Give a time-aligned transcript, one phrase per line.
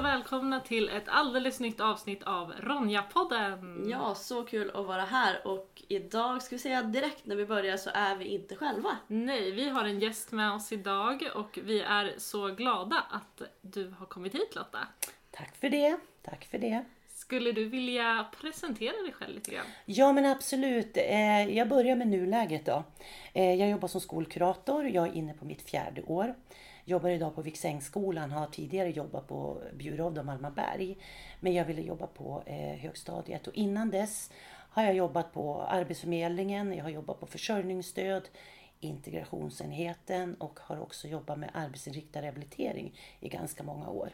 [0.00, 3.88] och välkomna till ett alldeles nytt avsnitt av Ronja-podden!
[3.90, 7.76] Ja, så kul att vara här och idag ska vi säga direkt när vi börjar
[7.76, 8.96] så är vi inte själva.
[9.06, 13.94] Nej, vi har en gäst med oss idag och vi är så glada att du
[13.98, 14.78] har kommit hit Lotta.
[15.30, 15.96] Tack för det.
[16.22, 16.84] Tack för det.
[17.08, 19.66] Skulle du vilja presentera dig själv lite grann?
[19.84, 20.96] Ja men absolut.
[20.96, 22.84] Eh, jag börjar med nuläget då.
[23.32, 24.88] Eh, jag jobbar som skolkurator.
[24.88, 26.34] Jag är inne på mitt fjärde år.
[26.90, 30.96] Jobbar idag på Viksängsskolan, har tidigare jobbat på Bjurovd och Malmaberg.
[31.40, 36.72] Men jag ville jobba på eh, högstadiet och innan dess har jag jobbat på Arbetsförmedlingen,
[36.72, 38.28] jag har jobbat på försörjningsstöd,
[38.80, 44.10] integrationsenheten och har också jobbat med arbetsinriktad rehabilitering i ganska många år.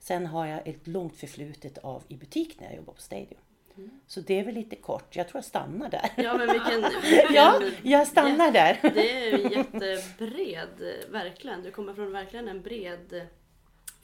[0.00, 3.40] Sen har jag ett långt förflutet av i butik när jag jobbar på Stadium.
[3.76, 3.90] Mm.
[4.06, 5.16] Så det är väl lite kort.
[5.16, 6.10] Jag tror jag stannar där.
[6.16, 8.78] Ja, men vilken, vilken ja, jag stannar där.
[8.82, 11.62] Det är jättebred, verkligen.
[11.62, 13.26] Du kommer från verkligen en bred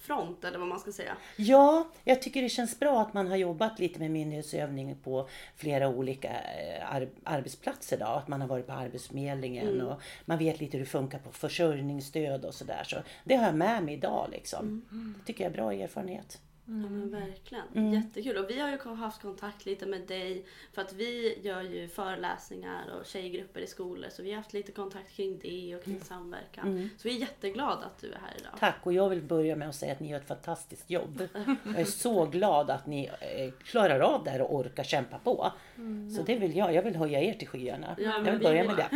[0.03, 1.17] front eller vad man ska säga.
[1.37, 5.89] Ja, jag tycker det känns bra att man har jobbat lite med myndighetsövning på flera
[5.89, 7.99] olika eh, ar arbetsplatser.
[7.99, 8.07] Då.
[8.07, 9.87] Att man har varit på Arbetsförmedlingen mm.
[9.87, 12.83] och man vet lite hur det funkar på försörjningsstöd och sådär.
[12.85, 14.87] Så det har jag med mig idag liksom.
[14.91, 15.15] Mm.
[15.19, 16.41] Det tycker jag är bra erfarenhet.
[16.69, 16.83] Mm.
[16.83, 17.65] Ja men verkligen.
[17.75, 17.93] Mm.
[17.93, 18.37] Jättekul.
[18.37, 22.85] Och vi har ju haft kontakt lite med dig för att vi gör ju föreläsningar
[23.01, 24.09] och tjejgrupper i skolor.
[24.11, 26.07] Så vi har haft lite kontakt kring det och kring mm.
[26.07, 26.69] samverkan.
[26.69, 26.91] Mm.
[26.99, 28.53] Så vi är jätteglada att du är här idag.
[28.59, 31.29] Tack och jag vill börja med att säga att ni gör ett fantastiskt jobb.
[31.65, 35.53] jag är så glad att ni eh, klarar av det här och orkar kämpa på.
[35.77, 36.11] Mm.
[36.11, 36.75] Så det vill jag.
[36.75, 37.97] Jag vill höja er till skyarna.
[37.99, 38.89] Ja, jag vill börja med det.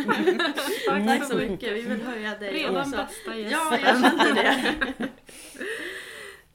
[1.06, 1.72] Tack så mycket.
[1.72, 2.90] Vi vill höja dig Redan också.
[2.90, 3.50] bästa gästen.
[3.50, 5.08] Ja, jag känner det.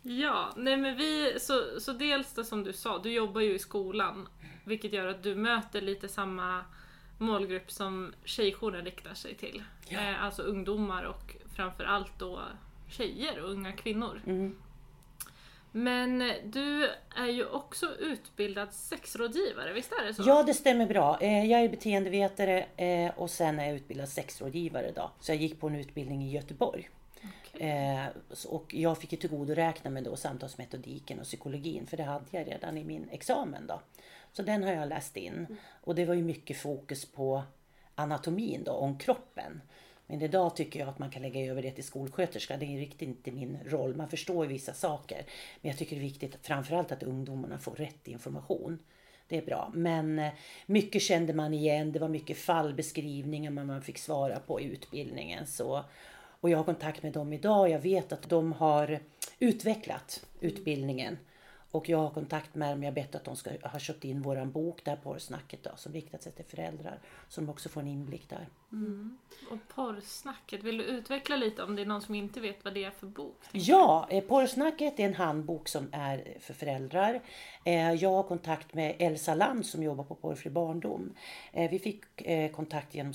[0.01, 3.59] Ja, nej men vi, så, så dels det som du sa, du jobbar ju i
[3.59, 4.27] skolan.
[4.63, 6.65] Vilket gör att du möter lite samma
[7.17, 9.63] målgrupp som tjejjouren riktar sig till.
[9.87, 9.99] Ja.
[9.99, 12.39] Eh, alltså ungdomar och framförallt då
[12.89, 14.21] tjejer och unga kvinnor.
[14.25, 14.57] Mm.
[15.71, 20.23] Men du är ju också utbildad sexrådgivare, visst är det så?
[20.25, 21.17] Ja, det stämmer bra.
[21.21, 24.91] Eh, jag är beteendevetare eh, och sen är jag utbildad sexrådgivare.
[24.95, 25.11] Då.
[25.19, 26.89] Så jag gick på en utbildning i Göteborg.
[27.59, 28.05] Eh,
[28.47, 32.77] och jag fick ju tillgodoräkna mig då samtalsmetodiken och psykologin för det hade jag redan
[32.77, 33.81] i min examen då.
[34.33, 35.33] Så den har jag läst in.
[35.33, 35.55] Mm.
[35.81, 37.43] Och det var ju mycket fokus på
[37.95, 39.61] anatomin då, om kroppen.
[40.07, 42.57] Men idag tycker jag att man kan lägga över det till skolsköterska.
[42.57, 43.95] Det är riktigt inte min roll.
[43.95, 45.25] Man förstår vissa saker.
[45.61, 48.79] Men jag tycker det är viktigt framförallt att ungdomarna får rätt information.
[49.27, 49.71] Det är bra.
[49.73, 50.31] Men eh,
[50.65, 51.91] mycket kände man igen.
[51.91, 55.47] Det var mycket fallbeskrivningar man fick svara på i utbildningen.
[55.47, 55.83] Så
[56.41, 57.59] och jag har kontakt med dem idag.
[57.59, 58.99] och Jag vet att de har
[59.39, 61.17] utvecklat utbildningen.
[61.71, 62.83] Och jag har kontakt med dem.
[62.83, 65.93] Jag har bett att de ska ha köpt in våran bok, där porrsnacket då, som
[65.93, 66.99] riktar sig till föräldrar.
[67.29, 68.47] Så de också får en inblick där.
[68.73, 69.17] Mm.
[69.51, 72.83] Och porrsnacket, vill du utveckla lite om det är någon som inte vet vad det
[72.83, 73.37] är för bok?
[73.51, 77.21] Ja, eh, porrsnacket är en handbok som är för föräldrar.
[77.63, 81.13] Eh, jag har kontakt med Elsa Land som jobbar på Porrfri barndom.
[81.53, 82.01] Eh, vi fick
[82.51, 83.13] kontakt genom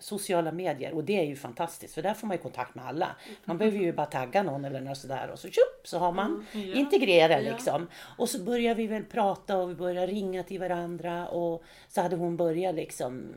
[0.00, 3.16] sociala medier och det är ju fantastiskt för där får man ju kontakt med alla.
[3.44, 6.46] Man behöver ju bara tagga någon eller något sådär och så tjup, så har man
[6.52, 6.74] mm, ja.
[6.74, 7.86] integrerat liksom.
[8.18, 12.16] Och så börjar vi väl prata och vi börjar ringa till varandra och så hade
[12.16, 13.34] hon börjat liksom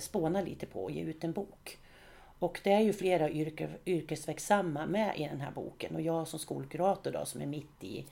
[0.00, 1.78] spåna lite på och ge ut en bok.
[2.38, 6.38] Och det är ju flera yrke, yrkesverksamma med i den här boken och jag som
[6.38, 8.04] skolkurator då som är mitt i,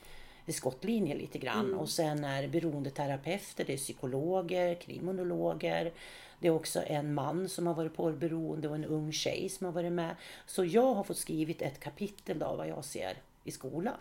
[0.46, 1.66] i skottlinjen lite grann.
[1.66, 1.78] Mm.
[1.78, 5.92] Och sen är det beroendeterapeuter, det är psykologer, kriminologer.
[6.40, 9.72] Det är också en man som har varit porrberoende och en ung tjej som har
[9.72, 10.16] varit med.
[10.46, 13.98] Så jag har fått skrivit ett kapitel av vad jag ser i skolan.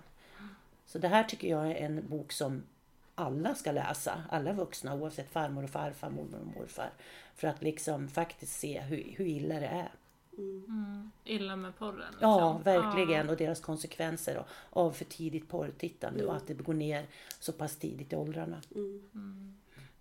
[0.86, 2.64] Så det här tycker jag är en bok som
[3.16, 6.90] alla ska läsa, alla vuxna oavsett farmor och farfar, mormor och morfar.
[7.36, 9.92] För att liksom faktiskt se hur, hur illa det är.
[10.38, 11.12] Mm.
[11.24, 12.12] Illa med porren?
[12.12, 12.30] Liksom.
[12.30, 13.26] Ja, verkligen.
[13.26, 13.32] Ja.
[13.32, 16.30] Och deras konsekvenser av för tidigt porrtittande mm.
[16.30, 17.06] och att det går ner
[17.40, 18.62] så pass tidigt i åldrarna.
[18.76, 19.04] Mm.
[19.14, 19.56] mm.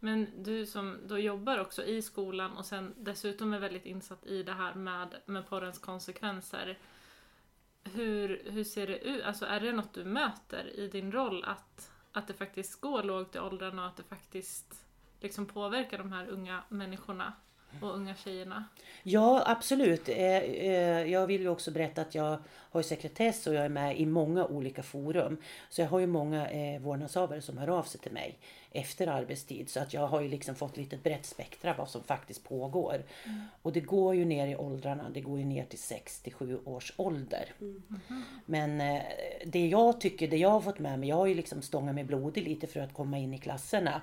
[0.05, 4.43] Men du som då jobbar också i skolan och sen dessutom är väldigt insatt i
[4.43, 6.79] det här med, med porrens konsekvenser.
[7.85, 9.25] Hur, hur ser det ut?
[9.25, 13.35] Alltså är det något du möter i din roll att, att det faktiskt går lågt
[13.35, 14.87] i åldrarna och att det faktiskt
[15.21, 17.33] liksom påverkar de här unga människorna
[17.81, 18.65] och unga tjejerna?
[19.03, 20.09] Ja, absolut.
[20.09, 24.01] Eh, eh, jag vill ju också berätta att jag har sekretess och jag är med
[24.01, 25.37] i många olika forum.
[25.71, 28.39] Så jag har ju många eh, vårdnadshavare som hör av sig till mig
[28.71, 29.71] efter arbetstid.
[29.71, 33.03] Så att jag har ju liksom fått lite brett spektra vad som faktiskt pågår.
[33.25, 33.41] Mm.
[33.63, 35.11] Och det går ju ner i åldrarna.
[35.15, 37.53] Det går ju ner till 67 års ålder.
[37.61, 37.83] Mm.
[38.47, 39.01] Men
[39.47, 42.05] det jag tycker, det jag har fått med mig, jag har ju liksom stångat mig
[42.05, 44.03] blodig lite för att komma in i klasserna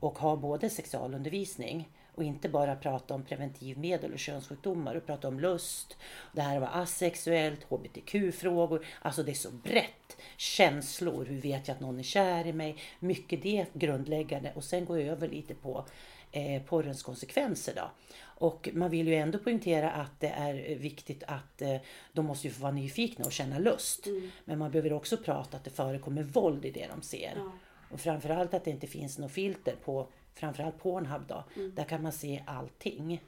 [0.00, 1.88] och ha både sexualundervisning
[2.20, 5.96] och inte bara prata om preventivmedel och könssjukdomar och prata om lust.
[6.32, 10.16] Det här var asexuellt, hbtq-frågor, alltså det är så brett.
[10.36, 12.76] Känslor, hur vet jag att någon är kär i mig?
[12.98, 15.84] Mycket det grundläggande och sen gå över lite på
[16.32, 17.90] eh, porrens konsekvenser då.
[18.22, 21.76] Och man vill ju ändå poängtera att det är viktigt att eh,
[22.12, 24.06] de måste ju få vara nyfikna och känna lust.
[24.06, 24.30] Mm.
[24.44, 27.32] Men man behöver också prata att det förekommer våld i det de ser.
[27.36, 27.52] Ja.
[27.90, 31.44] Och framförallt att det inte finns något filter på framförallt Pornhub då.
[31.56, 31.74] Mm.
[31.74, 33.22] Där kan man se allting.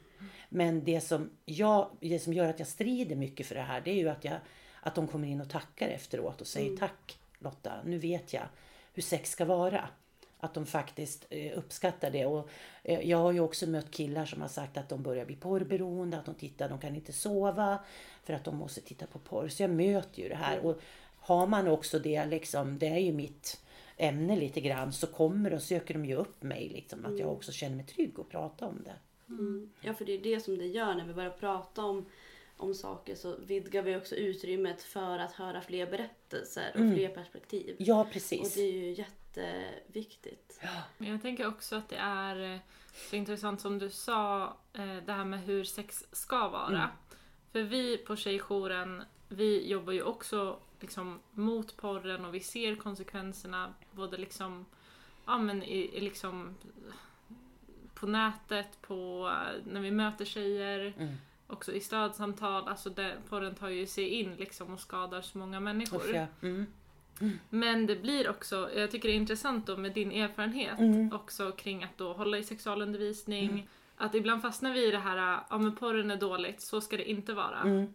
[0.49, 3.90] Men det som, jag, det som gör att jag strider mycket för det här det
[3.90, 4.37] är ju att, jag,
[4.81, 6.78] att de kommer in och tackar efteråt och säger Mm.
[6.78, 8.43] tack Lotta, nu vet jag
[8.94, 9.88] hur sex ska vara.
[10.40, 12.26] Att de faktiskt eh, uppskattar det.
[12.26, 12.49] Och,
[12.84, 16.19] eh, jag har ju också mött killar som har sagt att de börjar bli porrberoende,
[16.19, 17.78] att de tittar, de kan inte sova
[18.25, 19.49] för att de måste titta på porr.
[19.49, 20.66] Så jag möter ju det här.
[20.66, 20.81] Och
[21.19, 23.60] har man också det, liksom, det är ju mitt
[24.02, 26.69] ämne lite grann, så kommer och söker de ju upp mig.
[26.69, 28.94] Liksom, att jag också känner mig trygg och prata om det.
[29.28, 29.70] Mm.
[29.81, 32.06] Ja, för det är det som det gör när vi börjar prata om,
[32.56, 36.94] om saker så vidgar vi också utrymmet för att höra fler berättelser och Mm.
[36.94, 37.76] fler perspektiv.
[37.78, 38.54] Ja, Och precis.
[38.54, 40.60] det är ju jätteviktigt.
[40.99, 42.58] Men jag tänker också att det är eh,
[43.10, 46.69] så intressant som du sa, eh, det här med hur sex ska vara.
[46.76, 46.88] Mm.
[47.52, 53.75] För vi på Tjejjouren, vi jobbar ju också liksom mot porren och vi ser konsekvenserna
[53.93, 54.67] både liksom,
[55.26, 56.55] ja men i, i liksom
[57.94, 59.31] på nätet, på
[59.67, 61.14] när vi möter tjejer, Mm.
[61.46, 62.69] också i stödsamtal.
[62.69, 66.02] Alltså det, porren tar ju sig in liksom och skadar så många människor.
[66.14, 66.26] Ja.
[66.43, 66.67] Mm.
[67.50, 71.12] Men det blir också, jag tycker det är intressant då med din erfarenhet Mm.
[71.12, 73.69] också kring att då hålla i sexualundervisning.
[73.96, 77.11] Att ibland fastnar vi i det här, ja men porren är dåligt, så ska det
[77.11, 77.87] inte vara.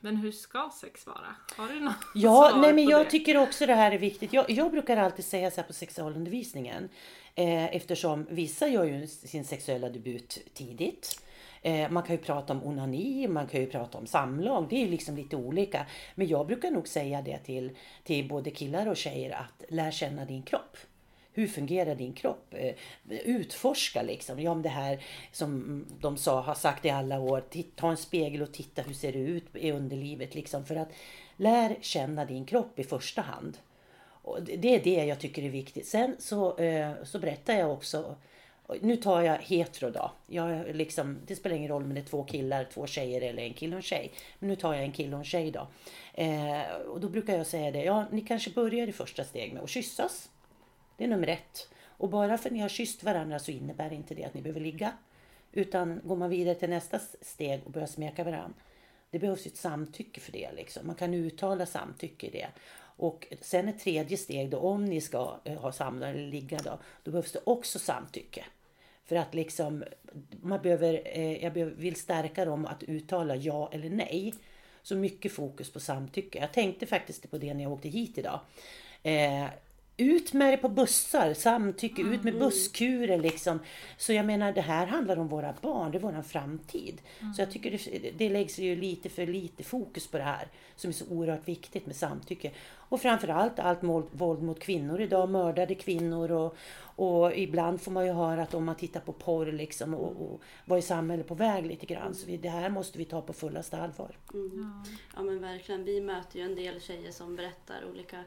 [0.00, 1.34] Men hur ska sex vara?
[1.56, 3.10] Har du något Ja, svar nej, men jag det?
[3.10, 4.32] tycker också det här är viktigt.
[4.32, 6.88] Jag, jag brukar alltid säga så här på sexualundervisningen.
[7.34, 11.22] Eh, eftersom vissa gör ju sin sexuella debut tidigt.
[11.62, 14.66] Eh, man kan ju prata om onani, man kan ju prata om samlag.
[14.70, 15.86] Det är ju liksom lite olika.
[16.14, 17.70] Men jag brukar nog säga det till,
[18.04, 20.76] till både killar och tjejer att lär känna din kropp.
[21.38, 22.54] Hur fungerar din kropp?
[22.54, 22.74] Eh,
[23.08, 24.40] utforska liksom.
[24.40, 27.44] Ja, om det här som de sa, har sagt i alla år.
[27.76, 30.34] Ta en spegel och titta hur ser det ut i underlivet.
[30.34, 30.88] Liksom, för att
[31.36, 33.58] lär känna din kropp i första hand.
[34.22, 35.86] Och det är det jag tycker är viktigt.
[35.86, 38.16] Sen så, eh, så berättar jag också.
[38.80, 40.12] Nu tar jag hetero då.
[40.26, 43.54] Jag liksom, det spelar ingen roll om det är två killar, två tjejer eller en
[43.54, 44.12] kille och en tjej.
[44.38, 45.68] Men nu tar jag en kille och en tjej då.
[46.14, 47.84] Eh, och då brukar jag säga det.
[47.84, 50.28] Ja, ni kanske börjar i första steg med att kyssas.
[50.98, 51.68] Det är nummer ett.
[51.86, 54.60] Och bara för att ni har kysst varandra så innebär inte det att ni behöver
[54.60, 54.92] ligga.
[55.52, 58.54] Utan går man vidare till nästa steg och börjar smeka varandra.
[59.10, 60.52] Det behövs ett samtycke för det.
[60.56, 60.86] Liksom.
[60.86, 62.48] Man kan uttala samtycke i det.
[62.80, 66.78] Och sen ett tredje steg då, om ni ska eh, ha samlag eller ligga då,
[67.02, 68.44] då behövs det också samtycke.
[69.04, 69.84] För att liksom,
[70.40, 74.34] man behöver, eh, jag behöver, vill stärka dem att uttala ja eller nej.
[74.82, 76.38] Så mycket fokus på samtycke.
[76.38, 78.40] Jag tänkte faktiskt på det när jag åkte hit idag.
[79.02, 79.46] Eh,
[80.00, 83.58] ut med det på bussar, samtycke, ut med busskurer liksom.
[83.96, 87.00] Så jag menar det här handlar om våra barn, det är våran framtid.
[87.36, 90.88] Så jag tycker det, det läggs ju lite för lite fokus på det här som
[90.90, 92.50] är så oerhört viktigt med samtycke.
[92.90, 98.06] Och framförallt allt mål- våld mot kvinnor idag, mördade kvinnor och, och ibland får man
[98.06, 101.34] ju höra att om man tittar på porr liksom och, och vad är samhället på
[101.34, 102.14] väg lite grann.
[102.14, 104.16] Så vi, det här måste vi ta på fullaste allvar.
[104.34, 104.82] Mm.
[105.16, 105.84] Ja men verkligen.
[105.84, 108.24] Vi möter ju en del tjejer som berättar olika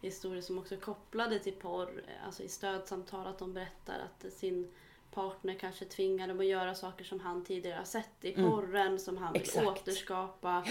[0.00, 2.02] historier som också är kopplade till porr.
[2.24, 4.70] Alltså i stödsamtal att de berättar att sin
[5.10, 9.16] partner kanske tvingar dem att göra saker som han tidigare har sett i porren som
[9.16, 9.66] han vill Exakt.
[9.66, 10.64] återskapa.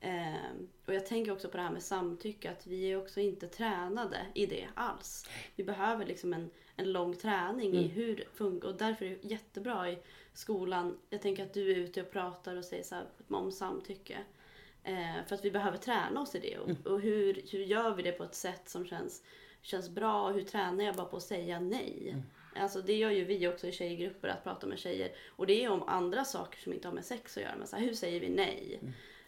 [0.00, 3.48] Ehm, och jag tänker också på det här med samtycke att vi är också inte
[3.48, 5.28] tränade i det alls.
[5.56, 9.28] Vi behöver liksom en, en lång träning i hur det funkar och därför är det
[9.28, 9.98] jättebra i
[10.34, 10.98] skolan.
[11.10, 14.18] Jag tänker att du är ute och pratar och säger så här om samtycke.
[14.84, 16.58] Eh, för att vi behöver träna oss i det.
[16.58, 19.22] Och, och hur, hur gör vi det på ett sätt som känns,
[19.62, 20.30] känns bra?
[20.30, 22.16] Hur tränar jag bara på att säga nej?
[22.56, 25.12] Alltså det gör ju vi också i tjejgrupper, att prata med tjejer.
[25.36, 27.54] Och det är om andra saker som inte har med sex att göra.
[27.58, 28.80] Men så här, hur säger vi nej?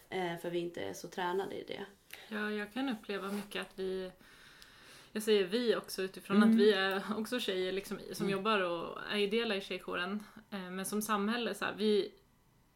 [0.09, 1.85] Eh, för vi inte är så tränade i det.
[2.27, 4.11] Ja, jag kan uppleva mycket att vi
[5.11, 6.49] jag säger vi också utifrån Mm.
[6.49, 10.23] att vi är också tjejer liksom, som jobbar och är ideella i tjejjouren.
[10.51, 12.11] Eh, Men som samhälle, så här, vi,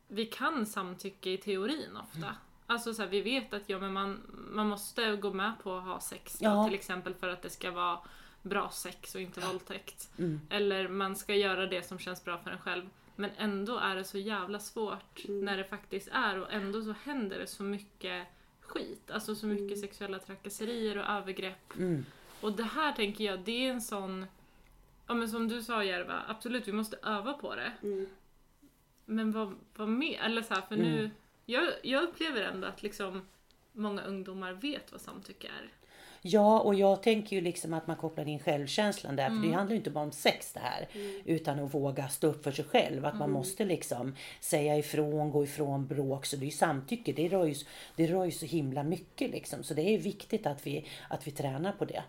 [0.07, 2.17] vi kan samtycke i teorin ofta.
[2.17, 2.34] Mm.
[2.69, 4.21] Alltså så här, vi vet att ja, men man,
[4.51, 6.65] man måste gå med på att ha sex då, Ja.
[6.65, 8.00] till exempel för att det ska vara
[8.41, 10.09] bra sex och inte våldtäkt.
[10.17, 10.41] Mm.
[10.50, 12.89] Eller man ska göra det som känns bra för en själv.
[13.15, 17.39] Men ändå är det så jävla svårt när det faktiskt är och ändå så händer
[17.39, 18.27] det så mycket
[18.62, 19.12] skit.
[19.12, 21.77] Alltså så mycket sexuella trakasserier och övergrepp.
[21.77, 22.05] Mm.
[22.41, 24.25] Och det här tänker jag, det är en sån...
[25.07, 27.71] Ja men som du sa Järva, absolut vi måste öva på det.
[27.83, 28.07] Mm.
[29.05, 30.19] men vad, vad mer?
[30.19, 31.12] Eller så här, för nu,
[31.48, 33.27] jag, jag upplever ändå att liksom
[33.72, 35.70] många ungdomar vet vad samtycke är.
[36.22, 39.30] Ja, och jag tänker ju liksom att man kopplar in självkänslan där.
[39.30, 40.88] För det handlar ju inte bara om sex det här.
[41.25, 43.06] Utan att våga stå upp för sig själv.
[43.06, 46.25] Att man måste liksom säga ifrån, gå ifrån bråk.
[46.25, 47.13] Så det är ju samtycke.
[47.13, 47.56] Det rör ju,
[47.96, 49.63] det rör ju så himla mycket liksom.
[49.63, 52.04] Så det är viktigt att vi, att vi tränar på det.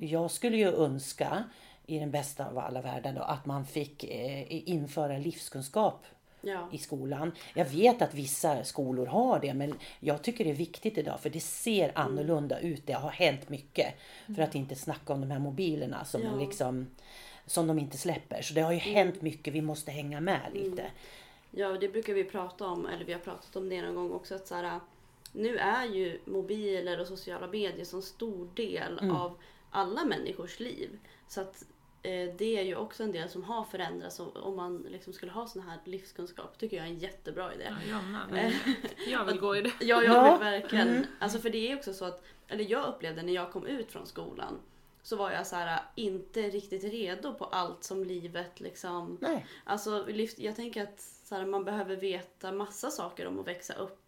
[0.00, 1.44] Jag skulle ju önska
[1.86, 6.06] i den bästa av alla världar då, att man fick eh, införa livskunskap
[6.42, 6.68] Ja.
[6.72, 7.32] i skolan.
[7.54, 11.30] Jag vet att vissa skolor har det men jag tycker det är viktigt idag för
[11.30, 12.86] det ser annorlunda ut.
[12.86, 13.94] Det har hänt mycket.
[14.36, 16.36] För att inte snacka om de här mobilerna som, Ja.
[16.36, 16.86] liksom,
[17.46, 18.42] som de inte släpper.
[18.42, 19.54] Så det har ju hänt mycket.
[19.54, 20.90] Vi måste hänga med lite.
[21.50, 24.34] Ja, det brukar vi prata om, eller vi har pratat om det någon gång också.
[24.34, 24.80] Att så här,
[25.32, 29.36] nu är ju mobiler och sociala medier så stor del av
[29.70, 30.98] alla människors liv.
[31.28, 31.64] Så att
[32.38, 34.20] det är ju också en del som har förändrats.
[34.34, 37.64] Om man liksom skulle ha sån här livskunskap tycker jag är en jättebra idé.
[37.90, 38.52] Ja, jag med.
[39.06, 39.72] Jag vill gå i det.
[39.80, 40.30] Ja, jag Ja.
[40.32, 41.06] vill verkligen.
[41.18, 44.06] Alltså för det är också så att, eller jag upplevde när jag kom ut från
[44.06, 44.58] skolan
[45.02, 49.46] så var jag så här inte riktigt redo på allt som livet liksom Nej.
[49.64, 53.74] Alltså, liv- jag tänker att så här, man behöver veta massa saker om att växa
[53.74, 53.99] upp.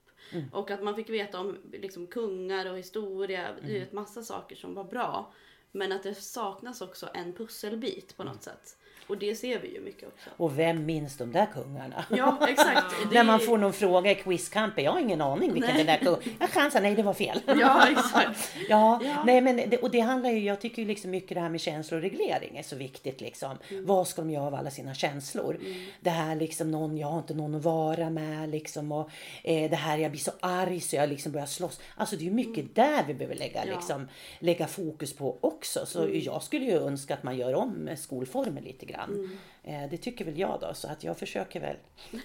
[0.52, 4.84] Och att man fick veta om liksom, kungar och historia, vet massa saker som var
[4.84, 5.32] bra.
[5.72, 8.76] Men att det saknas också en pusselbit på något sätt.
[9.06, 10.30] Och det ser vi ju mycket också.
[10.36, 12.04] Och vem minns de där kungarna?
[12.10, 12.94] Ja, exakt.
[13.12, 14.84] När man får någon fråga i quizkampen.
[14.84, 16.16] Jag har ingen aning vilken den där kung...
[16.40, 17.40] Jag chansar, nej det var fel.
[17.46, 18.50] Ja, exakt.
[18.68, 19.22] Ja, Ja.
[19.26, 21.60] nej men det, och det handlar ju, jag tycker ju liksom mycket det här med
[21.60, 23.50] känsloreglering är så viktigt liksom.
[23.70, 23.86] Mm.
[23.86, 25.58] Vad ska de göra av alla sina känslor?
[26.00, 29.10] Det här liksom någon, jag har inte någon att vara med liksom och
[29.42, 31.80] eh, det här jag blir så arg så jag liksom börjar slåss.
[31.96, 33.68] Alltså det är ju mycket där vi behöver lägga Mm.
[33.68, 33.72] Ja.
[33.72, 33.78] Mm.
[33.78, 35.86] liksom, lägga fokus på också.
[35.86, 38.91] Så jag skulle ju önska att man gör om skolformen lite grann.
[39.00, 39.38] Mm.
[39.64, 41.76] Eh, det tycker väl jag då, så att jag försöker väl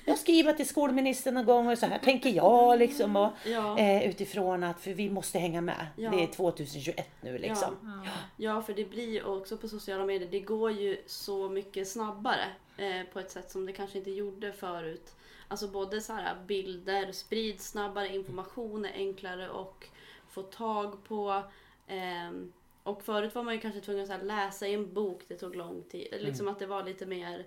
[0.05, 3.79] jag skriva till skolministern någon gång och så här tänker jag liksom och, Ja.
[3.79, 5.87] eh, utifrån att för vi måste hänga med.
[5.95, 6.11] Ja.
[6.11, 8.03] Det är 2021 nu liksom.
[8.37, 12.45] Ja, för det blir också på sociala medier, det går ju så mycket snabbare
[12.77, 15.13] eh, på ett sätt som det kanske inte gjorde förut.
[15.47, 19.85] Alltså både så här bilder sprids snabbare, information är enklare och
[20.29, 21.43] få tag på.
[21.87, 22.51] ehm,
[22.87, 25.83] och förut var man ju kanske tvungen att läsa i en bok, det tog lång
[25.83, 26.07] tid.
[26.19, 27.45] Liksom att det var lite mer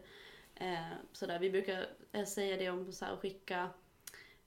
[0.54, 1.38] eh, sådär.
[1.38, 3.68] Vi brukar eh, säga det om så här, att skicka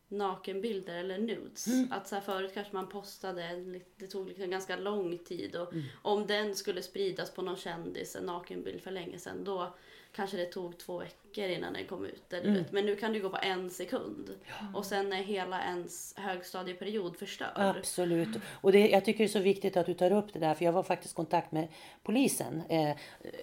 [0.07, 1.67] nakenbilder eller nudes.
[1.91, 6.27] Att så här, förut kanske man postade, det tog liksom ganska lång tid och om
[6.27, 9.75] den skulle spridas på någon kändis, en nakenbild för länge sedan, då
[10.15, 12.33] kanske det tog två veckor innan den kom ut.
[12.33, 12.71] Eller, vet.
[12.71, 14.29] Men nu kan det gå på en sekund.
[14.73, 17.51] Och sen är hela ens högstadieperiod förstörd.
[17.55, 18.29] Absolut.
[18.61, 20.65] Och det, jag tycker det är så viktigt att du tar upp det där, för
[20.65, 21.67] jag var faktiskt i kontakt med
[22.03, 22.61] polisen.
[22.69, 22.95] Eh,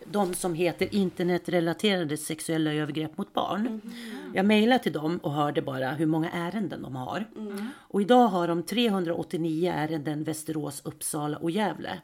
[0.05, 3.81] de som heter internetrelaterade sexuella övergrepp mot barn.
[4.35, 7.25] Jag mejlade till dem och hörde bara hur många ärenden de har.
[7.73, 12.01] Och idag har de 389 ärenden Västerås, Uppsala och Gävle.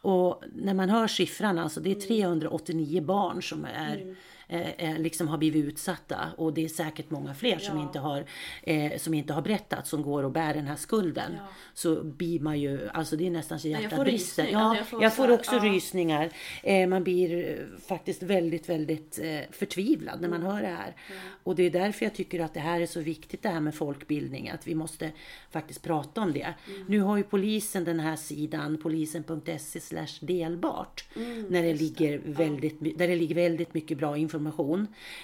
[0.00, 4.14] Och när man hör siffran, alltså det är 389 barn som är eh,
[4.48, 7.82] eh, liksom har blivit utsatta och det är säkert många fler som, Ja.
[7.82, 8.24] inte har,
[8.62, 11.32] eh, som inte har berättat som går och bär den här skulden.
[11.36, 11.46] Ja.
[11.74, 14.48] Så blir man ju, alltså det är nästan så jag hjärtat får brister.
[14.52, 15.64] Ja, Jag jag får får, så här, också ja.
[15.74, 16.30] rysningar.
[16.62, 20.52] Eh, man blir eh, faktiskt väldigt, väldigt eh, förtvivlad när man Mm.
[20.52, 20.96] hör det här.
[21.42, 23.74] Och det är därför jag tycker att det här är så viktigt det här med
[23.74, 25.10] folkbildning, att vi måste
[25.50, 26.54] faktiskt prata om det.
[26.68, 26.84] Mm.
[26.88, 29.80] Nu har ju polisen den här sidan, polisen.se
[30.20, 34.35] delbart, Mm, när det ligger väldigt, my- där det ligger väldigt mycket bra information.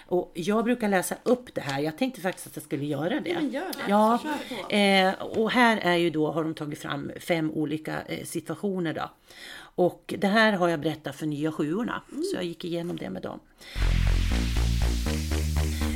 [0.07, 3.31] Och jag brukar läsa upp det här, jag tänkte faktiskt att jag skulle göra det.
[3.31, 3.85] Ja, men gör det.
[3.89, 4.19] Ja,
[4.77, 9.11] eh, och här är ju då, har de tagit fram fem olika eh, situationer då.
[9.75, 13.23] Och det här har jag berättat för nya sjuorna, så jag gick igenom det med
[13.23, 13.41] dem.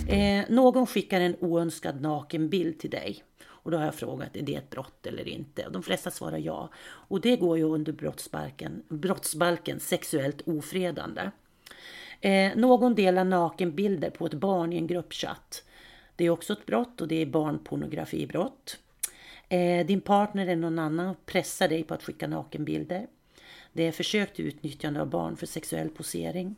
[0.09, 3.25] Eh, någon skickar en oönskad nakenbild till dig.
[3.67, 5.67] Och då har jag frågat, är det ett brott eller inte?
[5.67, 6.71] Och de flesta svarar ja.
[6.85, 11.31] Och det går ju under brottsbalken, brottsbalken sexuellt ofredande.
[12.21, 15.65] Eh, någon delar nakenbilder på ett barn i en gruppchatt.
[16.17, 18.79] Det är också ett brott och det är barnpornografibrott.
[19.49, 23.07] Eh, din partner eller någon annan pressar dig på att skicka nakenbilder.
[23.73, 26.57] Det är försök till utnyttjande av barn för sexuell posering.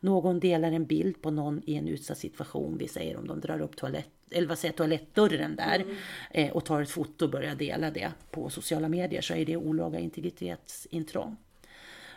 [0.00, 2.78] Någon delar en bild på någon i en utsatt situation.
[2.78, 5.84] Vi säger om de drar upp toalett, eller vad säger, toalettdörren där
[6.30, 9.56] eh, och tar ett foto och börjar dela det på sociala medier så är det
[9.56, 11.36] olaga integritetsintrång.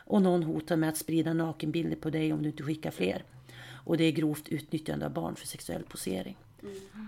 [0.05, 3.23] Och någon hotar med att sprida nakenbilder på dig om du inte skickar fler.
[3.85, 6.37] Och det är grovt utnyttjande av barn för sexuell posering.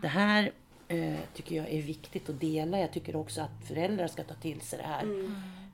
[0.02, 0.52] Det här
[0.88, 2.80] eh, tycker jag är viktigt att dela.
[2.80, 5.06] Jag tycker också att föräldrar ska ta till sig det här.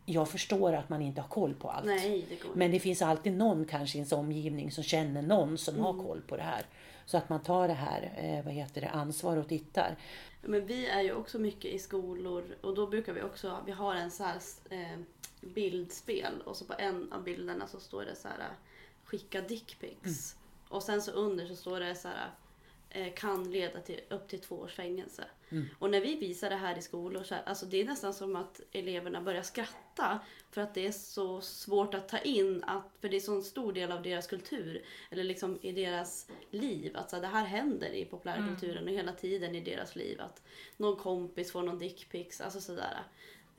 [0.05, 1.85] Jag förstår att man inte har koll på allt.
[1.85, 5.79] Nej, det Men det finns alltid någon kanske i ens omgivning som känner någon som
[5.79, 6.65] har koll på det här.
[7.05, 9.97] Så att man tar det här eh, vad heter det, ansvar och tittar.
[10.41, 13.95] Men vi är ju också mycket i skolor och då brukar vi också, vi har
[13.95, 14.35] en så här
[14.69, 14.99] eh,
[15.41, 18.55] bildspel och så på en av bilderna så står det så här
[19.03, 20.35] skicka dickpics.
[20.35, 20.41] Mm.
[20.69, 22.31] Och sen så under så står det så här
[22.89, 25.25] eh, kan leda till upp till två års fängelse.
[25.49, 25.65] Mm.
[25.79, 28.35] Och när vi visar det här i skolor så här, alltså det är nästan som
[28.35, 30.19] att eleverna börjar skratta
[30.51, 33.43] för att det är så svårt att ta in, att, för det är så en
[33.43, 36.97] stor del av deras kultur, eller liksom i deras liv.
[36.97, 38.93] Att så här, det här händer i populärkulturen mm.
[38.93, 40.21] och hela tiden i deras liv.
[40.21, 40.43] Att
[40.77, 43.03] någon kompis får någon dickpics, alltså sådär.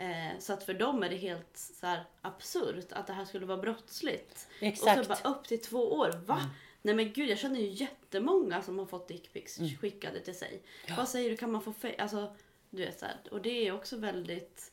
[0.02, 3.46] Eh, så att för dem är det helt så här, absurt att det här skulle
[3.46, 4.48] vara brottsligt.
[4.60, 4.98] Exakt.
[4.98, 6.22] Och så bara upp till två år.
[6.26, 6.34] Va?
[6.34, 6.50] Mm.
[6.82, 9.76] Nej men gud jag känner ju jättemånga som har fått dickpics mm.
[9.76, 10.62] skickade till sig.
[10.86, 10.94] Ja.
[10.96, 12.36] Vad säger du, kan man få Alltså,
[12.70, 14.71] du vet så här, Och det är också väldigt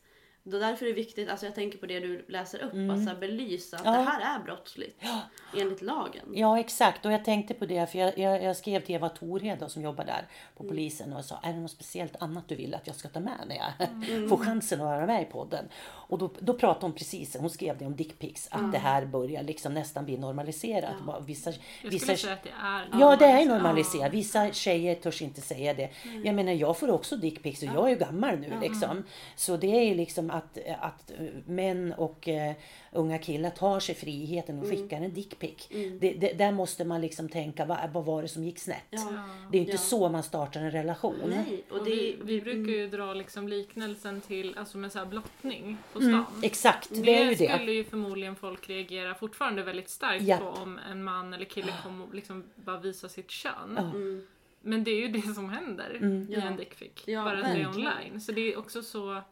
[0.50, 3.08] då därför är det viktigt, alltså jag tänker på det du läser upp, mm.
[3.08, 3.90] att belysa att ja.
[3.90, 5.20] det här är brottsligt ja.
[5.56, 6.22] enligt lagen.
[6.34, 9.64] Ja exakt och jag tänkte på det för jag, jag, jag skrev till Eva Torhed
[9.68, 10.70] som jobbar där på mm.
[10.70, 13.38] polisen och sa är det något speciellt annat du vill att jag ska ta med
[13.48, 14.28] när jag mm.
[14.28, 15.68] får chansen att vara med i podden.
[16.10, 18.70] Och då, då pratade hon precis, hon skrev det om dickpics, att mm.
[18.70, 20.94] det här börjar liksom nästan bli normaliserat.
[21.06, 21.20] Ja.
[21.26, 21.52] Vissa,
[21.82, 24.12] jag vissa, säga att det är Ja det är normaliserat.
[24.12, 25.90] Vissa tjejer törs inte säga det.
[26.04, 26.26] Mm.
[26.26, 29.04] Jag menar jag får också dickpics och jag är ju gammal nu liksom.
[29.36, 31.12] Så det är ju liksom att, att
[31.46, 32.52] män och uh,
[32.92, 34.76] unga killar tar sig friheten och mm.
[34.76, 35.68] skickar en dickpic.
[35.70, 35.98] Mm.
[35.98, 38.84] Det, det, där måste man liksom tänka, vad, vad var det som gick snett?
[38.90, 39.28] Ja.
[39.52, 39.78] Det är inte ja.
[39.78, 41.22] så man startar en relation.
[41.26, 44.98] Nej, och, och det, vi, vi, brukar ju dra liksom liknelsen till alltså med så
[44.98, 46.34] här blottning på mm, stan.
[46.34, 47.54] Mm, exakt, det, det är ju det.
[47.54, 50.40] skulle ju förmodligen folk reagera fortfarande väldigt starkt Japp.
[50.40, 53.78] på om en man eller kille kom och liksom bara visar sitt kön.
[53.78, 54.26] Mm.
[54.62, 56.32] Men det är ju det som händer mm.
[56.32, 56.90] i en dickpic.
[57.04, 58.20] Ja, bara att det är online.
[58.20, 59.22] Så det är också så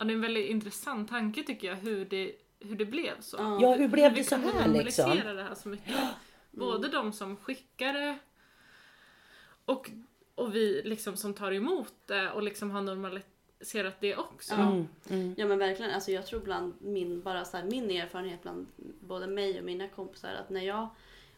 [0.00, 3.36] Ja, det är en väldigt intressant tanke tycker jag hur det hur det blev så.
[3.36, 5.10] Ja, hur blev det så här liksom?
[5.10, 5.96] det här så mycket.
[6.50, 8.18] Både de som skickar det
[9.64, 9.90] och,
[10.34, 14.54] och vi liksom som tar emot det och liksom har normaliserat det också.
[14.54, 15.34] Mm, mm.
[15.38, 18.66] Ja men verkligen, alltså jag tror bland min, bara så här, min erfarenhet bland
[19.00, 20.88] både mig och mina kompisar att när jag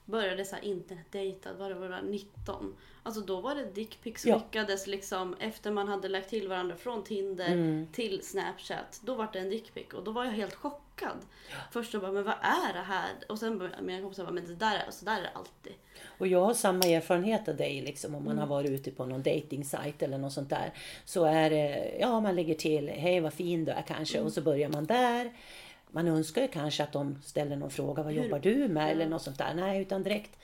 [0.05, 2.77] började så här internetdejta, var det var 19.
[3.03, 4.39] Alltså då var det dickpics ja.
[4.39, 7.87] skickades liksom efter man hade lagt till varandra från Tinder mm.
[7.93, 9.01] till Snapchat.
[9.05, 11.19] Då var det en dickpic och då var jag helt chockad.
[11.51, 11.57] Ja.
[11.71, 13.11] Först så bara, men vad är det här?
[13.29, 15.73] Och sen mina kompisar bara, men det där är, så där är det alltid.
[16.19, 18.49] Och jag har samma erfarenhet av dig liksom om man mm.
[18.49, 19.65] har varit ute på någon dating
[19.99, 20.73] eller något sånt där.
[21.05, 24.27] Så är det, ja man lägger till, hej vad fin du är kanske mm.
[24.27, 25.33] och så börjar man där.
[25.93, 28.23] Man önskar ju kanske att de ställer någon fråga, vad Hur?
[28.23, 28.91] jobbar du med?
[28.91, 29.55] Eller något sånt där.
[29.55, 30.39] Nej, utan direkt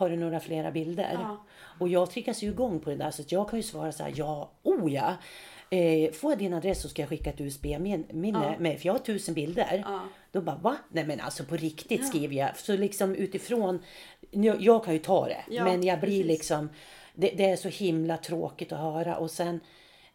[0.00, 1.10] har du några flera bilder?
[1.12, 1.44] Ja.
[1.78, 4.02] Och jag triggas ju igång på det där så att jag kan ju svara så
[4.02, 5.16] här, ja, oh ja.
[5.70, 8.54] Eh, får jag din adress så ska jag skicka ett USB-minne ja.
[8.58, 9.82] med, för jag har tusen bilder.
[9.86, 10.00] Ja.
[10.32, 10.76] Då bara, va?
[10.88, 12.06] Nej men alltså på riktigt ja.
[12.06, 12.56] skriver jag.
[12.56, 13.82] Så liksom utifrån,
[14.60, 16.26] jag kan ju ta det, men jag blir precis.
[16.26, 16.68] liksom,
[17.14, 19.16] det, det, är så himla tråkigt att höra.
[19.16, 19.60] Och sen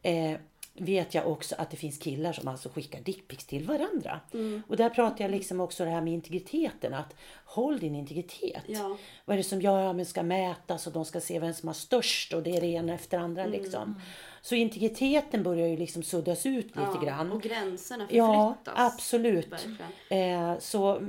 [0.01, 0.37] eh,
[0.77, 4.19] vet jag också att det finns killar som alltså skickar dickpics till varandra.
[4.33, 4.63] Mm.
[4.67, 6.93] Och där pratar jag liksom också det här med integriteten.
[6.93, 8.63] Att håll din integritet.
[8.67, 8.97] Ja.
[9.25, 11.67] Vad är det som gör att man ska mätas och de ska se vem som
[11.67, 13.61] har störst och det är det ena efter andra mm.
[13.61, 14.01] liksom.
[14.41, 17.31] Så integriteten börjar ju liksom suddas ut lite ja, grann.
[17.31, 18.55] Och gränserna förflyttas.
[18.65, 19.67] Ja, absolut.
[20.09, 21.01] Eh, så,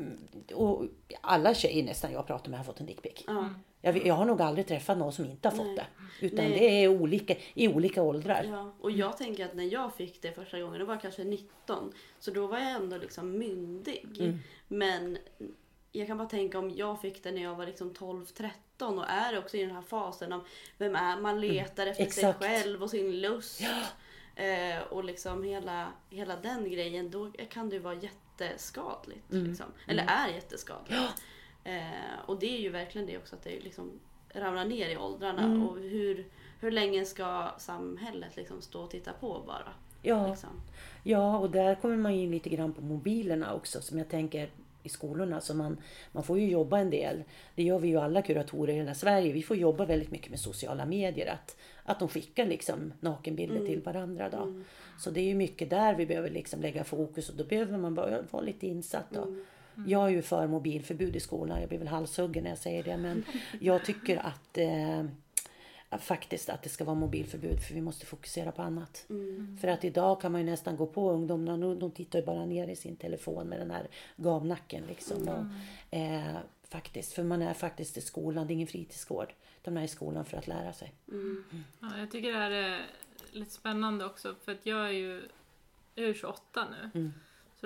[0.54, 0.84] och
[1.20, 3.24] alla tjejer nästan jag pratar med har fått en dickpic.
[3.26, 3.50] Ja.
[3.80, 5.66] Jag, jag, har nog aldrig träffat någon som inte har Nej.
[5.66, 5.86] fått det.
[6.26, 6.58] Utan Nej.
[6.58, 8.44] det är olika, i olika åldrar.
[8.50, 11.24] Ja, och jag tänker att när jag fick det första gången, då var jag kanske
[11.24, 11.92] 19.
[12.18, 14.06] Så då var jag ändå liksom myndig.
[14.18, 14.38] Mm.
[14.68, 15.18] Men
[15.92, 19.38] jag kan bara tänka om jag fick det när jag var liksom 12-13 och är
[19.38, 20.46] också i den här fasen av
[20.78, 21.50] vem är man mm.
[21.50, 21.92] letar mm.
[21.92, 22.38] efter Exakt.
[22.40, 23.60] sig själv och sin lust.
[23.60, 23.82] Ja.
[24.42, 29.32] Eh, och liksom hela, hela den grejen, då kan det ju vara jätteskadligt.
[29.32, 29.46] Mm.
[29.46, 29.66] Liksom.
[29.86, 30.14] Eller mm.
[30.14, 31.00] är jätteskadligt.
[31.00, 31.08] Ja.
[31.66, 35.44] Eh, och det är ju verkligen det också att det liksom ramlar ner i åldrarna.
[35.44, 35.68] Mm.
[35.68, 36.26] Och hur,
[36.60, 39.72] hur länge ska samhället liksom stå och titta på bara?
[40.02, 40.28] Ja.
[40.28, 40.50] Liksom.
[41.02, 44.50] ja, och där kommer man in lite grann på mobilerna också som jag tänker
[44.82, 45.40] i skolorna.
[45.40, 45.76] Så man,
[46.12, 47.24] man får ju jobba en del.
[47.54, 49.32] Det gör vi ju alla kuratorer i hela Sverige.
[49.32, 51.32] Vi får jobba väldigt mycket med sociala medier.
[51.32, 53.66] Att, att de skickar liksom nakenbilder mm.
[53.66, 54.30] till varandra.
[54.30, 54.42] Då.
[54.42, 54.64] Mm.
[54.98, 57.94] Så det är ju mycket där vi behöver liksom lägga fokus och då behöver man
[57.94, 59.06] vara lite insatt.
[59.10, 59.22] Då.
[59.22, 59.44] Mm.
[59.76, 59.90] Mm.
[59.90, 61.60] Jag är ju för mobilförbud i skolan.
[61.60, 62.96] Jag blir väl halshuggen när jag säger det.
[62.96, 63.24] Men
[63.60, 65.04] jag tycker att eh,
[65.98, 69.06] faktiskt att det ska vara mobilförbud för vi måste fokusera på annat.
[69.10, 69.58] Mm.
[69.60, 71.74] För att idag kan man ju nästan gå på ungdomarna.
[71.74, 75.22] De tittar ju bara ner i sin telefon med den här gavnacken liksom.
[75.22, 75.34] Mm.
[75.90, 76.36] Och, eh,
[76.68, 78.46] faktiskt, för man är faktiskt i skolan.
[78.46, 79.34] Det är ingen fritidsgård.
[79.62, 80.92] De är i skolan för att lära sig.
[81.08, 81.44] Mm.
[81.80, 82.86] Ja, jag tycker det här är
[83.30, 85.22] lite spännande också för att jag är ju
[85.94, 87.10] jag är 28 nu.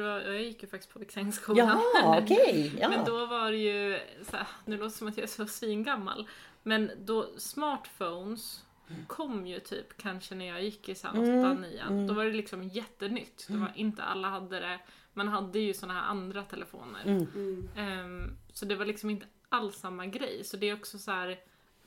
[0.01, 0.25] Mm.
[0.25, 1.81] Då, jag gick ju faktiskt på Viksängsskolan.
[1.95, 2.23] Ja.
[2.23, 2.71] Okay.
[2.79, 2.89] Ja.
[2.89, 5.47] Men då var det ju, så här, nu låter det som att jag är så
[5.47, 6.29] svingammal.
[6.63, 8.65] Men då smartphones
[9.07, 11.61] kom ju typ kanske när jag gick i så här Mm, 8
[12.01, 13.47] 9 Då var det liksom jättenytt.
[13.49, 14.79] Det var inte alla hade det.
[15.13, 17.03] Man hade ju såna här andra telefoner.
[17.05, 17.69] Mm.
[17.77, 20.45] Ehm, så det var liksom inte alls samma grej.
[20.45, 21.41] Så det är också så här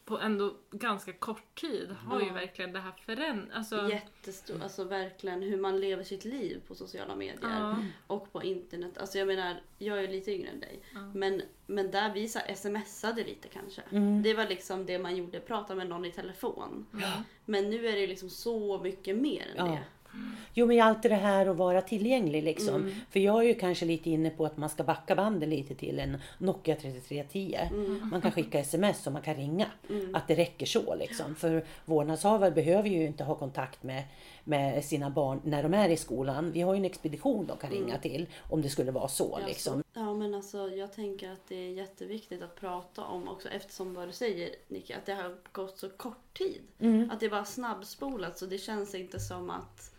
[0.06, 2.34] på ändå ganska kort tid har ju Ja.
[2.34, 3.56] verkligen det här förändrats.
[3.72, 7.38] Alltså, Jättestor, alltså verkligen hur man lever sitt liv på sociala medier.
[7.42, 8.98] ja, Och på internet.
[8.98, 10.80] Alltså jag menar, jag är lite yngre än dig.
[10.94, 11.00] Ja.
[11.13, 13.82] Men, men där vi så smsade lite kanske.
[13.92, 14.24] Mm.
[14.24, 16.86] Det var liksom det man gjorde, prata med någon i telefon.
[16.94, 17.10] mm,
[17.46, 19.72] Men nu är det liksom så mycket mer än Ja.
[19.72, 19.84] det.
[20.54, 22.76] Jo men alltid det här att vara tillgänglig liksom.
[22.76, 22.93] Mm.
[23.10, 25.99] För jag är ju kanske lite inne på att man ska backa banden lite till
[25.99, 27.60] en Nokia 3310.
[27.71, 28.10] Mm.
[28.12, 29.67] Man kan skicka sms och man kan ringa.
[30.13, 31.36] Att det räcker så liksom.
[31.36, 34.04] För vårdnadshavare behöver ju inte ha kontakt med,
[34.43, 36.52] med sina barn när de är i skolan.
[36.52, 39.47] Vi har ju en expedition de kan ringa till om det skulle vara så Ja,
[39.47, 39.84] liksom.
[39.93, 44.08] ja men alltså jag tänker att det är jätteviktigt att prata om också eftersom vad
[44.08, 46.62] du säger Nicky, att det har gått så kort tid.
[46.80, 47.12] Mm.
[47.12, 49.93] Att det bara snabbspolat så det känns inte som att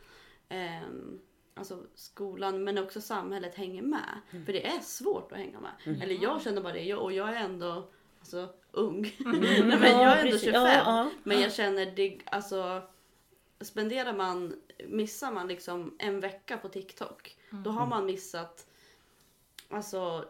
[1.54, 4.20] alltså skolan men också samhället hänger med.
[4.30, 4.46] Mm.
[4.46, 6.02] För det är svårt att hänga med.
[6.02, 7.88] Eller jag känner bara det jag- och jag är ändå
[8.20, 9.14] alltså, ung.
[9.18, 9.83] Nej, men Mm.
[9.83, 10.44] Ja, jag är ändå precis.
[10.44, 10.62] 25.
[10.62, 11.11] Ja, ja.
[11.22, 12.83] Men jag känner det, alltså
[13.61, 14.57] spenderar man,
[14.88, 17.37] missar man liksom en vecka på TikTok.
[17.50, 18.66] Då har man missat
[19.68, 20.28] alltså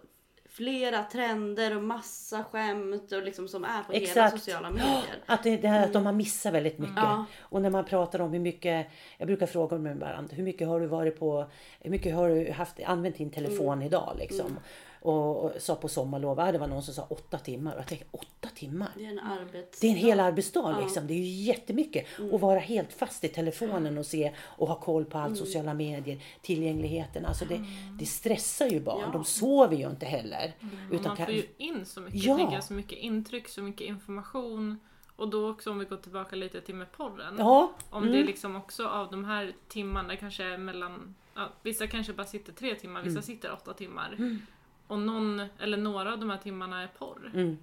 [0.57, 4.39] flera trender och massa skämt och liksom som är på hela Exakt.
[4.39, 5.23] sociala medier.
[5.27, 6.97] Att, det, det här, att de har missat väldigt mycket.
[6.97, 7.25] Ja.
[7.41, 8.87] Och när man pratar om hur mycket,
[9.19, 11.47] jag brukar fråga dem ibland, hur mycket har du varit på,
[11.81, 14.59] hur mycket har du haft, använt din telefon idag liksom?
[15.05, 17.73] Och, och sa på sommarlov, ah, det var någon som sa åtta timmar.
[17.73, 18.89] Och jag tänkte, åtta timmar?
[18.97, 19.81] Det är en arbets...
[19.81, 21.07] Det är en hel arbetsdag liksom.
[21.07, 22.07] Det är ju jättemycket.
[22.33, 26.19] Att vara helt fast i telefonen och se och ha koll på allt sociala medier,
[26.43, 27.25] tillgängligheten.
[27.27, 27.65] Alltså det,
[27.99, 29.01] det stressar ju barn.
[29.01, 29.11] Ja.
[29.13, 30.53] De sover ju inte heller.
[30.89, 32.37] och Utan man kan, får ju in så mycket, Ja.
[32.37, 34.79] tänker jag, så mycket intryck, så mycket information.
[35.17, 37.35] Och då också om vi går tillbaka lite till med porren.
[37.39, 42.27] ja, Om det liksom också av de här timmarna kanske mellan, ja, vissa kanske bara
[42.27, 44.39] sitter tre timmar, vissa sitter åtta timmar.
[44.87, 47.31] Och någon eller några av de här timmarna är porr.
[47.35, 47.59] mm,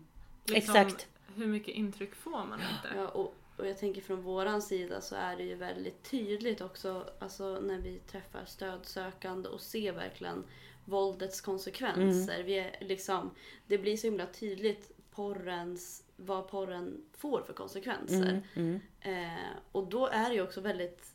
[0.45, 1.07] Liksom, exakt.
[1.35, 2.95] Hur mycket intryck får man inte?
[2.97, 7.05] Ja, och, och jag tänker från våran sida så är det ju väldigt tydligt också
[7.19, 10.43] alltså när vi träffar stödsökande och ser verkligen
[10.85, 12.43] våldets konsekvenser.
[12.43, 13.29] Vi är liksom,
[13.67, 18.41] det blir så himla tydligt porrens, vad porren får för konsekvenser.
[18.53, 21.10] Mm, Eh, och då är det ju också väldigt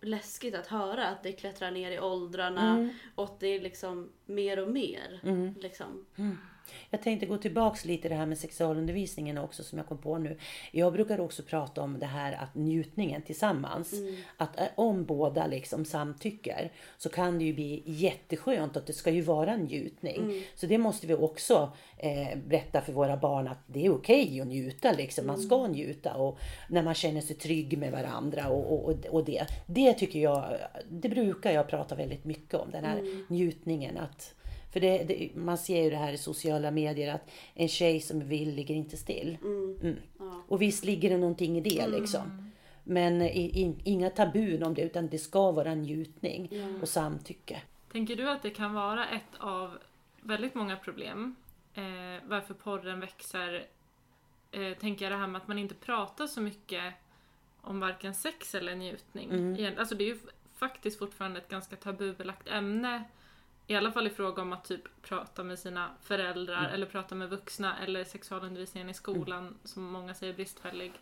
[0.00, 2.90] läskigt att höra att det klättrar ner i åldrarna Mm.
[3.14, 5.20] och det är liksom mer och mer.
[5.60, 6.06] Liksom.
[6.90, 10.36] Jag tänkte gå tillbaks lite det här med sexualundervisningen också som jag kom på nu.
[10.72, 13.92] Jag brukar också prata om det här att njutningen tillsammans.
[14.36, 19.10] Att eh, om båda liksom samtycker så kan det ju bli jätteskönt att det ska
[19.10, 20.42] ju vara en njutning.
[20.54, 24.46] Så det måste vi också eh, berätta för våra barn att det är okej att
[24.46, 25.26] njuta liksom.
[25.26, 29.24] Man ska njuta och när man känner sig trygg med varandra och, och, och- och
[29.24, 29.46] det.
[29.66, 30.56] Det tycker jag,
[30.90, 32.70] det brukar jag prata väldigt mycket om.
[32.70, 33.98] Den här njutningen.
[33.98, 34.34] att
[34.72, 38.28] för det, det, man ser ju det här i sociala medier att en tjej som
[38.28, 39.38] vill ligger inte still.
[39.42, 39.96] Mm.
[40.18, 40.42] Ja.
[40.48, 42.52] Och visst ligger det någonting i det liksom.
[42.84, 46.50] Men i, i, inga tabun om det utan det ska vara njutning
[46.82, 47.62] och samtycke.
[47.92, 49.78] Tänker du att det kan vara ett av
[50.20, 51.36] väldigt många problem
[51.74, 53.66] eh, varför porren växer?
[54.50, 56.94] Eh, tänker jag det här med att man inte pratar så mycket
[57.60, 59.56] om varken sex eller njutning.
[59.56, 60.18] Igen, Alltså det är ju
[60.54, 63.04] faktiskt fortfarande ett ganska tabubelagt ämne.
[63.70, 67.30] I alla fall i fråga om att typ prata med sina föräldrar eller prata med
[67.30, 70.92] vuxna eller sexualundervisningen i skolan som många säger är bristfällig.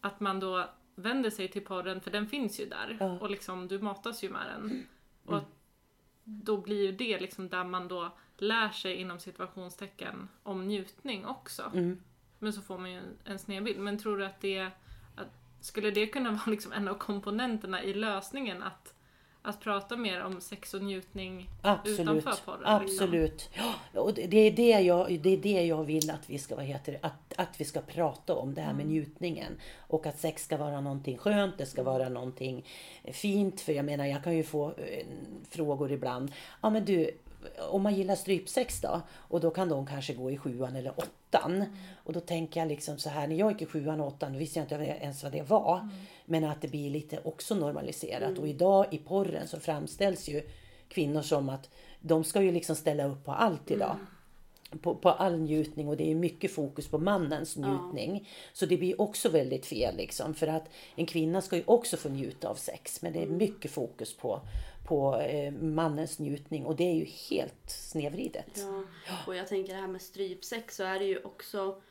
[0.00, 3.18] Att man då vänder sig till porren för den finns ju där Ja.
[3.18, 4.86] och liksom du matas ju med den.
[5.24, 5.48] Och att
[6.24, 11.70] då blir ju det liksom där man då lär sig inom situationstecken om njutning också.
[11.74, 12.02] Mm.
[12.38, 13.80] Men så får man ju en, en snedbild.
[13.80, 14.70] Men tror du att det
[15.16, 15.28] att,
[15.60, 18.94] skulle det kunna vara liksom en av komponenterna i lösningen att,
[19.42, 22.00] att prata mer om sex och njutning Absolut.
[22.00, 22.82] utanför porren?
[22.82, 23.04] liksom?
[23.04, 23.50] Absolut.
[23.92, 26.64] Ja, och det, är det, jag, det är det jag vill att vi ska, vad
[26.64, 29.52] heter det, att, att vi ska prata om, det här med njutningen.
[29.78, 32.66] Och att sex ska vara någonting skönt, det ska vara någonting
[33.12, 33.60] fint.
[33.60, 35.06] För jag menar, jag kan ju få eh,
[35.50, 36.32] frågor ibland.
[36.60, 37.10] Ja men du,
[37.70, 39.00] om man gillar strypsex då?
[39.16, 41.64] Och då kan de kanske gå i sjuan eller åttan.
[42.04, 44.38] Och då tänker jag liksom så här, när jag gick i sjuan och åttan, då
[44.38, 45.88] visste jag inte ens vad det var.
[46.30, 48.38] Men att det blir lite också normaliserat.
[48.38, 50.42] Och idag i porren så framställs ju
[50.88, 53.96] kvinnor som att de ska ju liksom ställa upp på allt idag.
[54.82, 58.28] På, på all njutning och det är mycket fokus på mannens njutning.
[58.52, 60.34] Så det blir också väldigt fel liksom.
[60.34, 63.02] För att en kvinna ska ju också få njuta av sex.
[63.02, 64.40] Men det är mycket fokus på,
[64.86, 68.50] på eh, mannens njutning och det är ju helt snedvridet.
[68.54, 68.84] Ja.
[69.26, 71.82] Och jag tänker det här med strypsex så är det ju också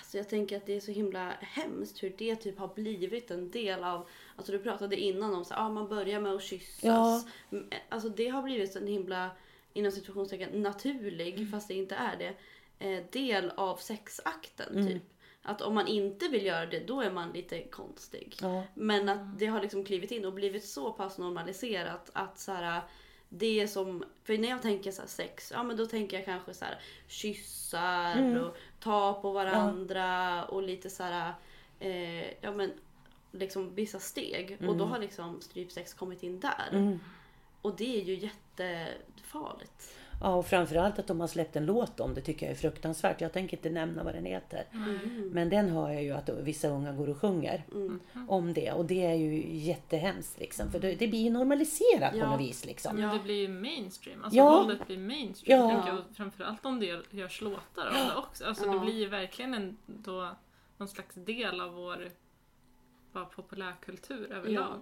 [0.00, 3.50] Alltså jag tänker att det är så himla hemskt hur det typ har blivit en
[3.50, 4.08] del av...
[4.36, 6.82] Alltså du pratade innan om att ah, man börjar med att kyssas.
[6.82, 7.22] Ja.
[7.52, 9.30] Mm, Alltså det har blivit en himla,
[9.72, 11.50] inom situationstecken, naturlig, Mm.
[11.50, 12.34] fast det inte är det,
[12.88, 14.86] eh, del av sexakten Mm.
[14.86, 15.02] typ.
[15.42, 18.36] Att om man inte vill göra det, då är man lite konstig.
[18.40, 18.62] Ja.
[18.74, 22.80] Men att det har liksom klivit in och blivit så pass normaliserat att så här,
[23.28, 26.24] det är som, för när jag tänker så här sex, ja men då tänker jag
[26.26, 26.78] kanske så här
[27.08, 28.42] kyssar Mm.
[28.44, 31.34] och ta på varandra och lite så här,
[31.80, 32.72] eh, ja men
[33.32, 34.58] liksom vissa steg.
[34.68, 36.68] Och då har liksom strypsex kommit in där.
[36.72, 37.00] Mm.
[37.62, 39.96] Och det är ju jättefarligt.
[40.22, 43.20] Ja, och framförallt att de har släppt en låt om det tycker jag är fruktansvärt.
[43.20, 44.64] Jag tänker inte nämna vad den heter.
[45.32, 47.64] Men den hör jag ju att vissa unga går och sjunger
[48.28, 48.72] om det.
[48.72, 50.70] Och det är ju jättehemskt liksom.
[50.70, 52.30] För det, det blir ju normaliserat på Ja.
[52.30, 52.96] något vis liksom.
[52.96, 53.12] Men Ja.
[53.12, 54.22] det blir ju mainstream.
[54.24, 54.50] Alltså Ja.
[54.62, 55.60] våldet blir mainstream.
[55.60, 55.68] Ja.
[55.70, 56.16] tänker jag.
[56.16, 58.44] Framförallt om det görs låtar av det också.
[58.44, 58.72] Alltså Ja.
[58.72, 60.28] det blir ju verkligen en, då,
[60.76, 62.08] någon slags del av vår
[63.12, 64.74] bara populärkultur överlag.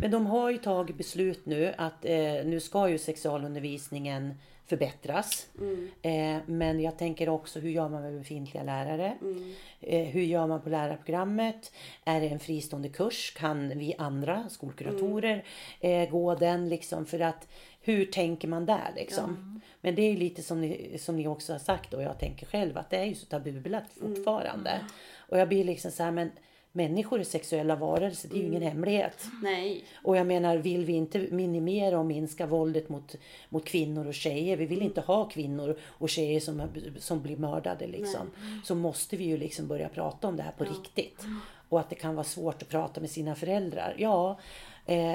[0.00, 4.34] Men de har ju tagit beslut nu att eh, nu ska ju sexualundervisningen
[4.68, 5.46] förbättras.
[5.58, 5.88] Mm.
[6.02, 9.18] Eh, men jag tänker också hur gör man med befintliga lärare?
[9.20, 9.54] Mm.
[9.80, 11.72] Eh, hur gör man på lärarprogrammet?
[12.04, 13.34] Är det en fristående kurs?
[13.36, 15.44] Kan vi andra skolkuratorer
[15.80, 17.06] eh, gå den liksom?
[17.06, 17.48] För att
[17.80, 19.60] hur tänker man där liksom?
[19.80, 22.78] Men det är lite som ni, som ni också har sagt och jag tänker själv
[22.78, 24.80] att det är ju så tabubelagt fortfarande.
[25.16, 26.30] Och jag blir liksom så här, men
[26.72, 29.26] människor är sexuella varelser, det är ju ingen hemlighet.
[29.42, 29.84] Nej.
[30.02, 33.14] Och jag menar, vill vi inte minimera och minska våldet mot,
[33.48, 36.62] mot kvinnor och tjejer, vi vill inte ha kvinnor och tjejer som,
[36.98, 38.30] som blir mördade liksom.
[38.64, 41.24] Så måste vi ju liksom börja prata om det här på riktigt.
[41.68, 43.94] Och att det kan vara svårt att prata med sina föräldrar.
[43.98, 44.38] Ja,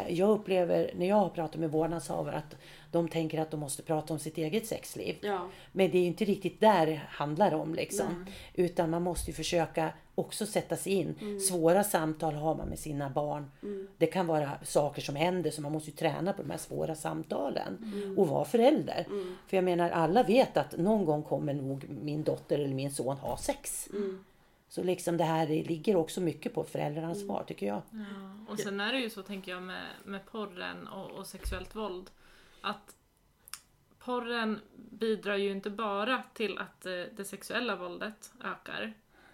[0.07, 2.55] jag upplever när jag har pratat med vårdnadshavare att
[2.91, 5.15] de tänker att de måste prata om sitt eget sexliv.
[5.21, 5.47] Ja.
[5.71, 8.25] Men det är ju inte riktigt där det handlar om liksom.
[8.53, 11.39] Utan man måste ju försöka också sätta sig in.
[11.49, 13.51] Svåra samtal har man med sina barn.
[13.97, 16.95] Det kan vara saker som händer så man måste ju träna på de här svåra
[16.95, 17.77] samtalen.
[18.17, 19.07] Och vara förälder.
[19.47, 23.17] För jag menar alla vet att någon gång kommer nog min dotter eller min son
[23.17, 23.89] ha sex.
[24.73, 27.81] Så liksom det här ligger också mycket på föräldraransvar tycker jag.
[27.91, 31.75] Ja, och sen är det ju så tänker jag med, med porren och, och sexuellt
[31.75, 32.09] våld.
[32.62, 32.95] Att
[33.99, 38.93] porren bidrar ju inte bara till att eh, det sexuella våldet ökar.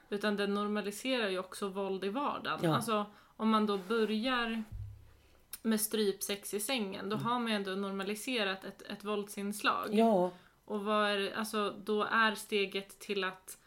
[0.10, 2.60] Utan den normaliserar ju också våld i vardagen.
[2.64, 2.76] Ja.
[2.76, 4.64] Alltså om man då börjar
[5.62, 9.88] med strypsex i sängen, då har man ju ändå normaliserat ett, ett våldsinslag.
[9.92, 10.32] Ja,
[10.66, 13.58] Och vad är, alltså, då är steget till att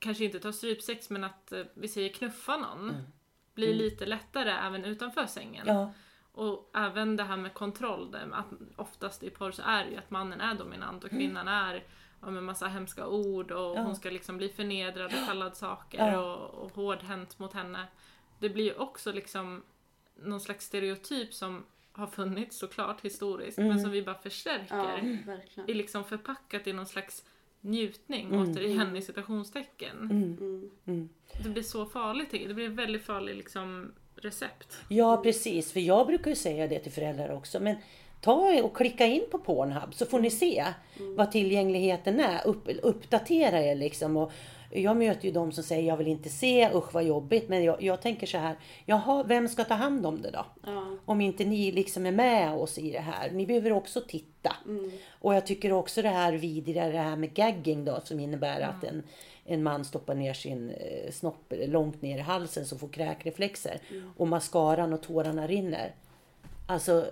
[0.00, 2.92] kanske inte ta strypsex men att eh, vi säger knuffa någon
[3.54, 5.66] blir lite lättare även utanför sängen.
[5.66, 5.92] ja,
[6.32, 10.10] Och även det här med kontroll, att oftast i porr så är det ju att
[10.10, 11.84] mannen är dominant och kvinnan är
[12.20, 13.82] ja, med massa hemska ord och Ja.
[13.82, 16.20] hon ska liksom bli förnedrad och kallad saker Ja.
[16.34, 17.86] och, och hårdhänt mot henne.
[18.38, 19.62] Det blir ju också liksom
[20.22, 25.70] någon slags stereotyp som har funnits såklart historiskt men som vi bara förstärker Ja, verkligen.
[25.70, 27.24] är liksom förpackat i någon slags
[27.60, 28.40] njutning, Mm.
[28.50, 29.96] återigen i citationstecken.
[29.96, 30.70] Mm.
[30.86, 31.08] mm.
[31.42, 34.78] Det blir så farligt, det blir väldigt farligt liksom recept.
[34.88, 37.60] Ja precis, för jag brukar ju säga det till föräldrar också.
[37.60, 37.76] Men
[38.20, 40.64] ta och klicka in på Pornhub så får ni se
[41.16, 42.46] vad tillgängligheten är.
[42.46, 44.16] Upp, uppdatera er liksom.
[44.16, 44.32] Och
[44.70, 47.48] jag möter ju de som säger jag vill inte se, usch vad jobbigt.
[47.48, 50.46] Men jag, jag tänker så här, jaha vem ska ta hand om det då?
[50.66, 50.96] Ja.
[51.04, 53.30] Om inte ni liksom är med oss i det här.
[53.30, 54.56] Ni behöver också titta.
[55.10, 58.84] Och jag tycker också det här vidriga, det här med gagging då som innebär att
[58.84, 59.02] en,
[59.44, 63.80] en man stoppar ner sin eh, snopp långt ner i halsen så får kräkreflexer.
[64.16, 65.94] Och mascaran och tårarna rinner.
[66.66, 67.06] Alltså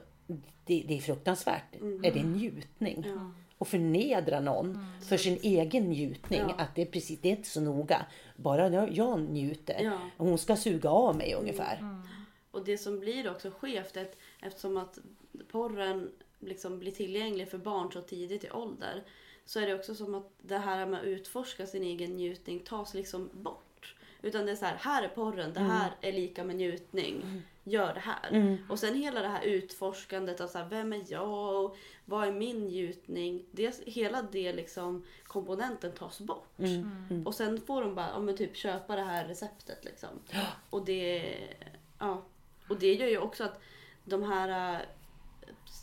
[0.66, 1.74] det, det är fruktansvärt.
[2.02, 3.04] Är det njutning?
[3.06, 3.32] Ja.
[3.58, 6.40] Och förnedra någon för sin egen njutning.
[6.40, 6.54] Ja.
[6.58, 8.06] Att det är precis, det är inte så noga.
[8.36, 9.80] Bara jag, njuter.
[9.82, 9.98] Ja.
[10.16, 12.02] Hon ska suga av mig ungefär.
[12.50, 14.98] Och det som blir också skevt att eftersom att
[15.50, 19.04] porren liksom blir tillgänglig för barn så tidigt i ålder
[19.44, 22.94] så är det också som att det här med att utforska sin egen njutning tas
[22.94, 23.67] liksom bort.
[24.22, 27.42] Utan det är så här, här är porren, det här är lika med njutning.
[27.64, 28.58] Gör det här.
[28.68, 32.32] Och sen hela det här utforskandet av så här, vem är jag och vad är
[32.32, 33.44] min njutning?
[33.50, 36.48] Det, hela det liksom komponenten tas bort.
[37.26, 40.08] Och sen får de bara, ja, men typ köpa det här receptet liksom.
[40.70, 41.34] Och det,
[41.98, 42.22] ja.
[42.68, 43.60] Och det gör ju också att
[44.04, 44.80] de här äh,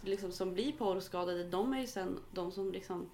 [0.04, 3.08] liksom, som blir porrskadade, de är ju sen de som liksom eh,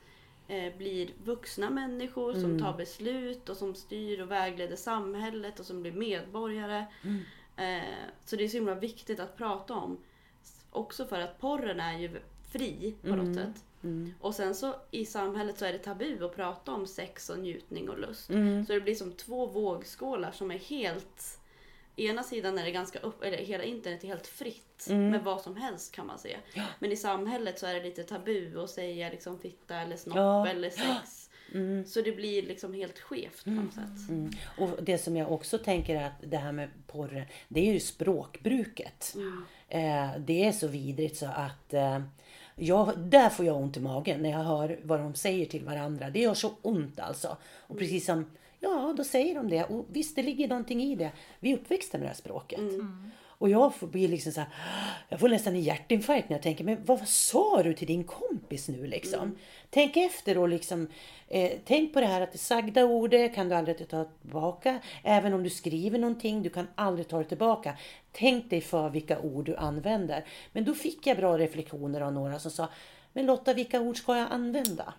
[0.77, 5.91] blir vuxna människor som tar beslut och som styr och vägleder samhället och som blir
[5.91, 6.85] medborgare.
[7.55, 7.81] Eh,
[8.25, 9.97] så det är så himla viktigt att prata om.
[10.71, 12.19] Också för att porren är ju
[12.51, 13.63] fri på något sätt.
[14.19, 17.89] Och sen så i samhället så är det tabu att prata om sex och njutning
[17.89, 18.29] och lust.
[18.67, 21.39] Så det blir som två vågskålar som är helt...
[21.95, 25.56] Ena sidan är det ganska upp, eller hela internet är helt fritt med vad som
[25.58, 26.38] helst kan man säga.
[26.80, 30.47] Men i samhället så är det lite tabu att säga liksom fitta eller snopp Ja.
[30.47, 31.30] eller sex.
[31.88, 34.10] Så det blir liksom helt skevt på något sätt.
[34.10, 34.32] Mm.
[34.58, 39.15] Och det som jag också tänker att det här med porren, det är ju språkbruket.
[39.67, 41.99] Eh, det är så vidrigt så att eh,
[42.56, 46.10] jag, där får jag ont i magen när jag hör vad de säger till varandra.
[46.10, 47.38] Det gör så ont alltså.
[47.60, 49.63] Och precis som, ja då säger de det.
[49.63, 51.12] Och visst det ligger någonting i det.
[51.39, 52.60] Vi är uppväxta med det här språket.
[53.41, 54.50] Och jag får bli liksom så här,
[55.10, 58.04] jag får nästan en hjärtinfarkt när jag tänker, men vad, vad sa du till din
[58.04, 59.38] kompis nu liksom?
[59.69, 60.88] Tänk efter och liksom,
[61.28, 64.80] eh, tänk på det här att det sagda ordet kan du aldrig ta tillbaka.
[65.04, 67.78] Även om du skriver någonting, du kan aldrig ta det tillbaka.
[68.12, 70.26] Tänk dig för vilka ord du använder.
[70.52, 72.67] Men då fick jag bra reflektioner av några som sa,
[73.13, 74.93] men Lotta, vilka ord ska jag använda?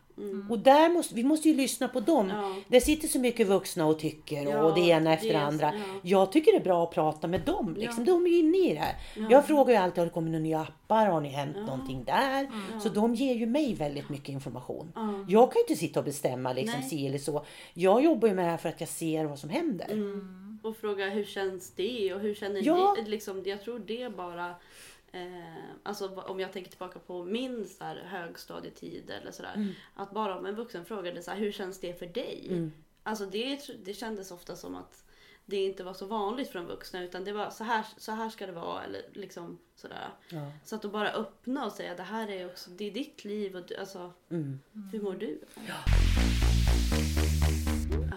[0.51, 2.29] Och där måste, vi måste ju lyssna på dem.
[2.29, 2.55] Ja.
[2.68, 5.72] Det sitter så mycket vuxna och tycker Ja, och det ena efter det andra.
[5.75, 5.81] ja.
[6.03, 7.75] Jag tycker det är bra att prata med dem.
[7.79, 8.05] Liksom.
[8.05, 8.94] De är ju inne i det här.
[9.31, 11.07] Jag frågar ju alltid, har det kommit några nya appar?
[11.07, 12.51] Har ni hänt någonting där?
[12.83, 14.92] Så de ger ju mig väldigt mycket information.
[15.29, 16.88] Jag kan ju inte sitta och bestämma liksom, Nej.
[16.90, 17.44] si eller så.
[17.75, 19.88] Jag jobbar ju med det här för att jag ser vad som händer.
[20.62, 22.96] Och fråga hur känns det och hur känner Ja.
[23.05, 23.11] ni?
[23.11, 24.55] Liksom, jag tror det bara...
[25.12, 29.55] Eh, alltså om jag tänker tillbaka på min så här, högstadietid eller sådär.
[29.55, 29.72] Mm.
[29.94, 32.46] Att bara om en vuxen frågade så här, hur känns det för dig?
[32.51, 32.72] Mm.
[33.03, 35.05] Alltså det, det kändes ofta som att
[35.46, 38.46] det inte var så vanligt från vuxna utan det var så här, så här ska
[38.46, 40.09] det vara eller liksom sådär.
[40.29, 40.53] Ja.
[40.64, 43.57] Så att då bara öppna och säga det här är också, det är ditt liv
[43.57, 44.59] och du, alltså Mm.
[44.92, 45.40] hur mår du?
[45.68, 45.75] Ja.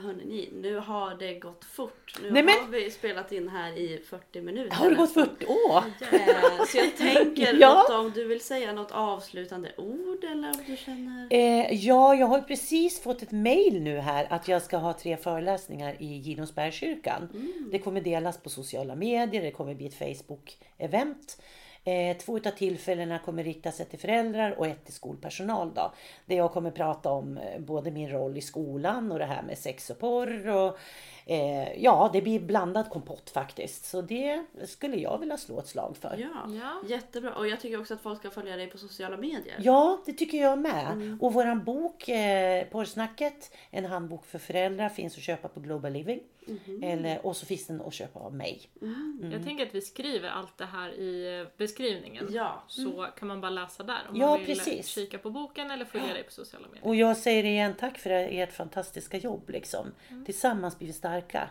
[0.06, 2.20] Hörrni, nu har det gått fort.
[2.24, 4.76] Nu Nej, men- har vi spelat in här i 40 minuter.
[4.76, 5.36] Har det gått nästan.
[5.40, 5.84] 40 år?
[6.12, 8.00] Eh, Så jag tänker Ja.
[8.00, 11.28] Om du vill säga något avslutande ord eller om du känner...
[11.30, 15.18] Eh, ja, jag har precis fått ett mail nu här att jag ska ha tre
[15.18, 17.30] föreläsningar i Ginosbergskyrkan.
[17.72, 21.40] Det kommer delas på sociala medier, det kommer bli ett Facebook-event.
[21.88, 25.72] Eh, två utav tillfällena kommer rikta sig till föräldrar och ett till skolpersonal.
[25.76, 25.94] Då,
[26.26, 29.58] där jag kommer prata om eh, både min roll i skolan och det här med
[29.58, 30.48] sex och porr.
[30.50, 30.78] Och,
[31.26, 33.86] eh, ja, det blir blandad kompott faktiskt.
[33.86, 36.18] Så det skulle jag vilja slå ett slag för.
[36.18, 36.82] Ja, Ja.
[36.88, 37.34] jättebra.
[37.36, 39.56] Och jag tycker också att folk ska följa dig på sociala medier.
[39.60, 41.18] Ja, det tycker jag med.
[41.22, 46.20] Och våran bok eh, Porrsnacket, en handbok för föräldrar, finns att köpa på Global Living.
[46.84, 48.62] Eller, och så finns den att köpa av mig.
[49.34, 51.46] Jag tänker att vi skriver allt det här i
[51.78, 52.28] beskrivningen.
[52.30, 52.64] Ja.
[52.68, 54.88] Så kan man bara läsa där om Ja, man vill precis.
[54.88, 56.88] kika på boken eller följa dig på sociala medier.
[56.88, 59.50] Och jag säger igen tack för ert fantastiska jobb.
[59.50, 59.92] Liksom.
[60.26, 61.50] Tillsammans blir vi starka.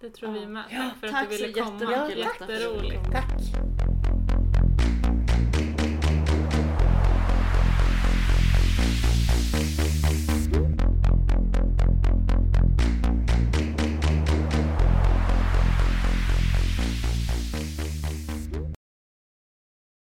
[0.00, 0.64] Det tror vi med.
[0.70, 1.78] Ja, Tack för tack att du så ville komma.
[1.78, 3.04] du ville Jätteroligt.
[3.12, 4.07] Tack!